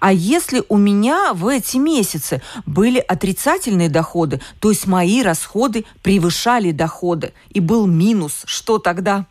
[0.00, 6.72] А если у меня в эти месяцы были отрицательные доходы, то есть мои расходы превышали
[6.72, 9.26] доходы, и был минус, минус, что тогда?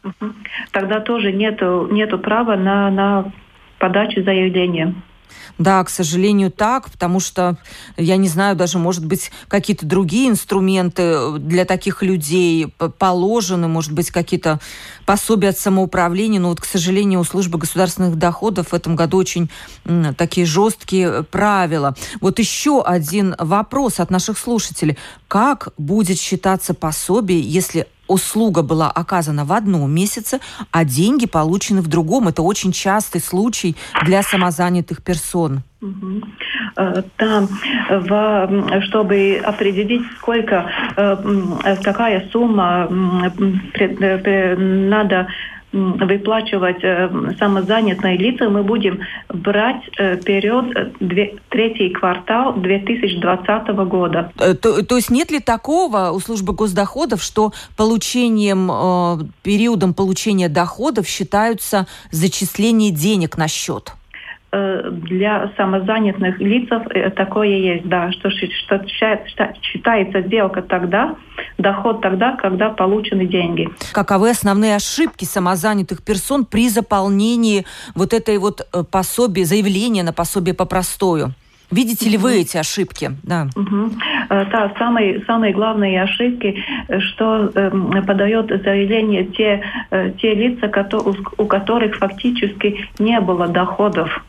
[0.72, 3.32] Тогда тоже нету, нету права на, на
[3.80, 4.96] подачу заявления.
[5.58, 7.58] Да, к сожалению, так, потому что,
[7.98, 12.68] я не знаю, даже, может быть, какие-то другие инструменты для таких людей
[12.98, 14.60] положены, может быть, какие-то
[15.06, 19.50] пособия от самоуправления, но вот, к сожалению, у службы государственных доходов в этом году очень
[20.18, 21.96] такие жесткие правила.
[22.22, 24.98] Вот еще один вопрос от наших слушателей.
[25.28, 30.40] Как будет считаться пособие, если услуга была оказана в одном месяце,
[30.72, 32.28] а деньги получены в другом.
[32.28, 35.64] Это очень частый случай для самозанятых персон.
[36.76, 37.04] Э,
[38.88, 42.88] чтобы определить, сколько, э, какая сумма
[43.80, 45.28] э, надо
[45.74, 47.10] выплачивать э,
[47.40, 49.00] самозанятые лица, мы будем
[49.30, 50.68] брать э, период
[51.00, 54.32] две, третий квартал 2020 года.
[54.40, 60.48] Э, то, то есть нет ли такого у службы госдоходов, что получением, э, периодом получения
[60.48, 63.94] доходов считаются зачисление денег на счет?
[64.56, 71.16] Э, для самозанятых лиц э, такое есть, да, что, что считается сделка тогда,
[71.58, 73.68] доход тогда, когда получены деньги.
[73.94, 80.54] Каковы основные ошибки самозанятых персон при заполнении вот этой вот э, пособия, заявления на пособие
[80.54, 81.32] по простою?
[81.72, 83.10] Видите ли вы эти ошибки?
[83.24, 83.48] Да.
[83.56, 83.92] Угу.
[84.30, 86.64] Да, самые, самые главные ошибки,
[87.00, 87.72] что э,
[88.06, 89.64] подает заявление те,
[90.22, 90.68] те лица,
[91.38, 94.24] у которых фактически не было доходов.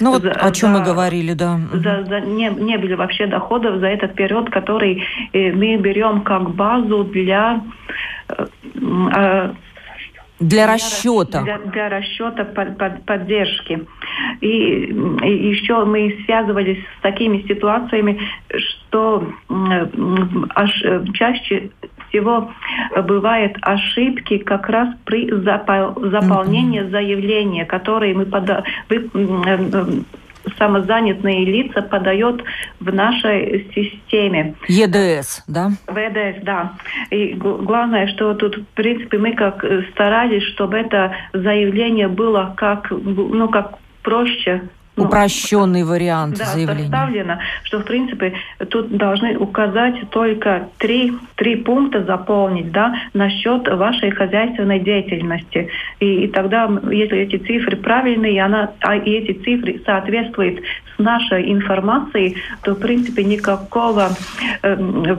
[0.00, 1.60] Ну вот за, о чем за, мы говорили, да.
[1.72, 6.50] За, за, не, не было вообще доходов за этот период, который э, мы берем как
[6.50, 7.62] базу для
[8.28, 8.46] э,
[9.16, 9.50] э
[10.40, 11.42] для расчета.
[11.42, 13.86] Для, для расчета под, под, поддержки.
[14.40, 18.18] И, и еще мы связывались с такими ситуациями,
[18.48, 19.30] что
[20.54, 20.82] аж
[21.14, 21.70] чаще
[22.08, 22.50] всего
[23.04, 28.64] бывают ошибки как раз при запол заполнении заявления, которые мы пода
[30.58, 32.42] самозанятые лица подает
[32.80, 34.54] в нашей системе.
[34.68, 35.70] ЕДС, да?
[35.86, 36.72] В ЕДС, да.
[37.10, 43.48] И главное, что тут, в принципе, мы как старались, чтобы это заявление было как, ну,
[43.48, 44.62] как проще
[44.96, 46.82] ну, упрощенный вариант да, заявления.
[46.82, 48.34] составлено, что, в принципе,
[48.68, 55.68] тут должны указать только три, три пункта заполнить да, насчет вашей хозяйственной деятельности.
[56.00, 60.60] И, и тогда, если эти цифры правильные, и, она, а, и эти цифры соответствуют
[60.96, 64.08] с нашей информацией, то, в принципе, никакого
[64.62, 65.16] э,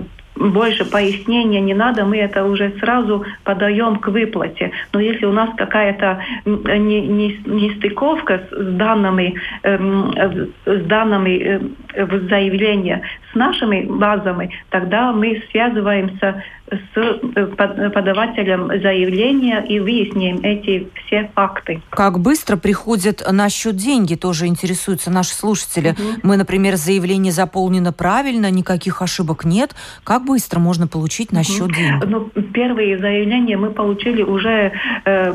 [0.49, 4.71] больше пояснения не надо, мы это уже сразу подаем к выплате.
[4.93, 13.01] Но если у нас какая-то нестыковка не, не с данными, э, с данными в заявлении
[13.31, 21.81] с нашими базами, тогда мы связываемся с э, подавателем заявления и выясним эти все факты.
[21.89, 25.89] Как быстро приходят на счет деньги, тоже интересуются наши слушатели.
[25.89, 26.19] Угу.
[26.23, 29.75] Мы, например, заявление заполнено правильно, никаких ошибок нет.
[30.03, 32.05] Как быстро можно получить на счет деньги?
[32.05, 34.71] Ну, первые заявления мы получили уже
[35.05, 35.31] э,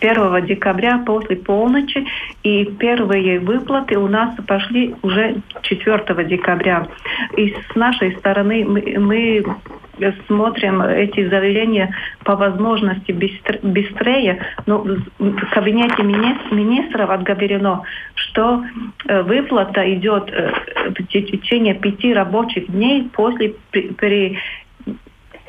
[0.00, 2.06] 1 декабря после полночи,
[2.42, 6.86] и первые выплаты у нас пошли уже 4 декабря.
[7.36, 9.44] И с нашей стороны мы, мы
[10.26, 11.94] смотрим эти заявления
[12.24, 14.40] по возможности быстрее.
[14.66, 17.82] Но в кабинете министров отговорено,
[18.14, 18.64] что
[19.06, 20.52] э, выплата идет э,
[20.90, 24.38] в течение пяти рабочих дней после при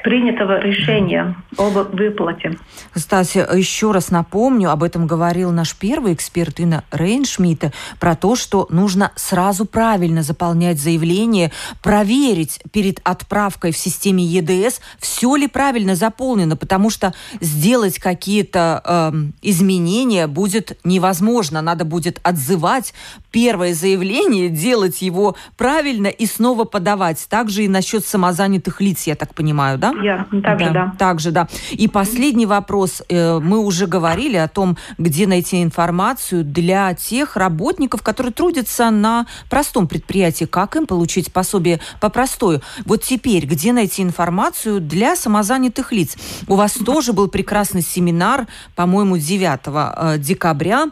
[0.03, 2.57] принятого решения об выплате.
[2.91, 8.67] Кстати, еще раз напомню, об этом говорил наш первый эксперт Инна Рейншмидта, про то, что
[8.69, 11.51] нужно сразу правильно заполнять заявление,
[11.81, 19.11] проверить перед отправкой в системе ЕДС, все ли правильно заполнено, потому что сделать какие-то э,
[19.41, 21.61] изменения будет невозможно.
[21.61, 22.93] Надо будет отзывать
[23.31, 27.25] первое заявление, делать его правильно и снова подавать.
[27.29, 29.92] Также и насчет самозанятых лиц, я так понимаю, да?
[30.01, 30.71] Я, также, да.
[30.71, 30.93] да.
[30.97, 31.47] Также, да.
[31.71, 33.03] И последний вопрос.
[33.09, 39.27] Э, мы уже говорили о том, где найти информацию для тех работников, которые трудятся на
[39.49, 40.45] простом предприятии.
[40.45, 42.61] Как им получить пособие по простою?
[42.85, 46.17] Вот теперь, где найти информацию для самозанятых лиц?
[46.47, 50.85] У вас тоже был прекрасный семинар, по-моему, 9 э, декабря.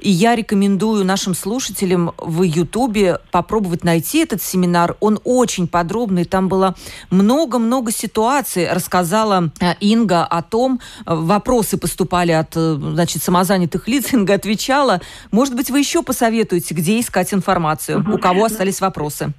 [0.00, 4.96] И я рекомендую нашим слушателям в Ютубе попробовать найти этот семинар.
[5.00, 6.24] Он очень подробный.
[6.24, 6.74] Там было
[7.10, 13.88] много-много ситуаций, ситуации рассказала э, Инга о том, э, вопросы поступали от э, значит, самозанятых
[13.92, 15.00] лиц, Инга отвечала.
[15.32, 19.32] Может быть, вы еще посоветуете, где искать информацию, у кого остались вопросы?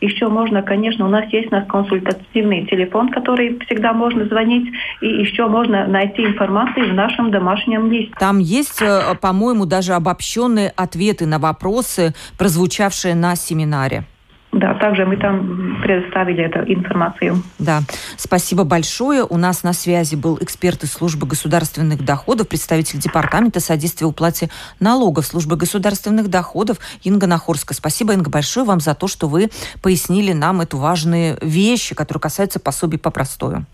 [0.00, 4.68] Еще можно, конечно, у нас есть у нас консультативный телефон, который всегда можно звонить,
[5.00, 8.14] и еще можно найти информацию в нашем домашнем листе.
[8.20, 8.80] Там есть,
[9.20, 14.04] по-моему, даже обобщенные ответы на вопросы, прозвучавшие на семинаре.
[14.50, 17.42] Да, также мы там предоставили эту информацию.
[17.58, 17.80] Да,
[18.16, 19.22] спасибо большое.
[19.24, 24.48] У нас на связи был эксперт из службы государственных доходов, представитель департамента содействия уплате
[24.80, 27.74] налогов службы государственных доходов Инга Нахорска.
[27.74, 29.50] Спасибо, Инга, большое вам за то, что вы
[29.82, 33.66] пояснили нам эту важные вещи, которые касаются пособий по простою.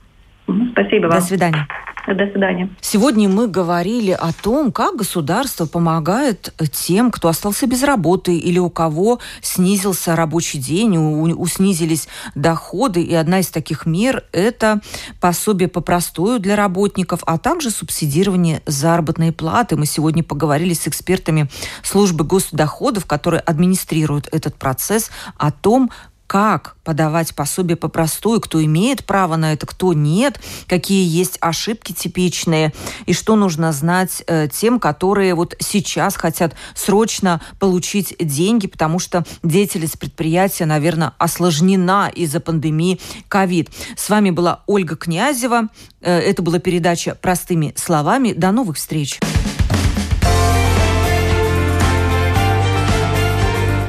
[0.72, 1.10] Спасибо вам.
[1.12, 1.68] До свидания.
[2.06, 2.68] До свидания.
[2.82, 8.68] Сегодня мы говорили о том, как государство помогает тем, кто остался без работы или у
[8.68, 13.02] кого снизился рабочий день, у, у снизились доходы.
[13.02, 14.80] И одна из таких мер– это
[15.18, 19.76] пособие по простою для работников, а также субсидирование заработной платы.
[19.76, 21.48] Мы сегодня поговорили с экспертами
[21.82, 25.90] службы госдоходов, которые администрируют этот процесс, о том,
[26.26, 31.92] как подавать пособие по простую, кто имеет право на это, кто нет, какие есть ошибки
[31.92, 32.72] типичные,
[33.06, 39.24] и что нужно знать э, тем, которые вот сейчас хотят срочно получить деньги, потому что
[39.42, 43.70] деятельность предприятия, наверное, осложнена из-за пандемии ковид.
[43.96, 45.68] С вами была Ольга Князева.
[46.00, 48.32] Э, это была передача «Простыми словами».
[48.32, 49.20] До новых встреч!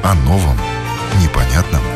[0.02, 0.56] О новом,
[1.20, 1.82] непонятном–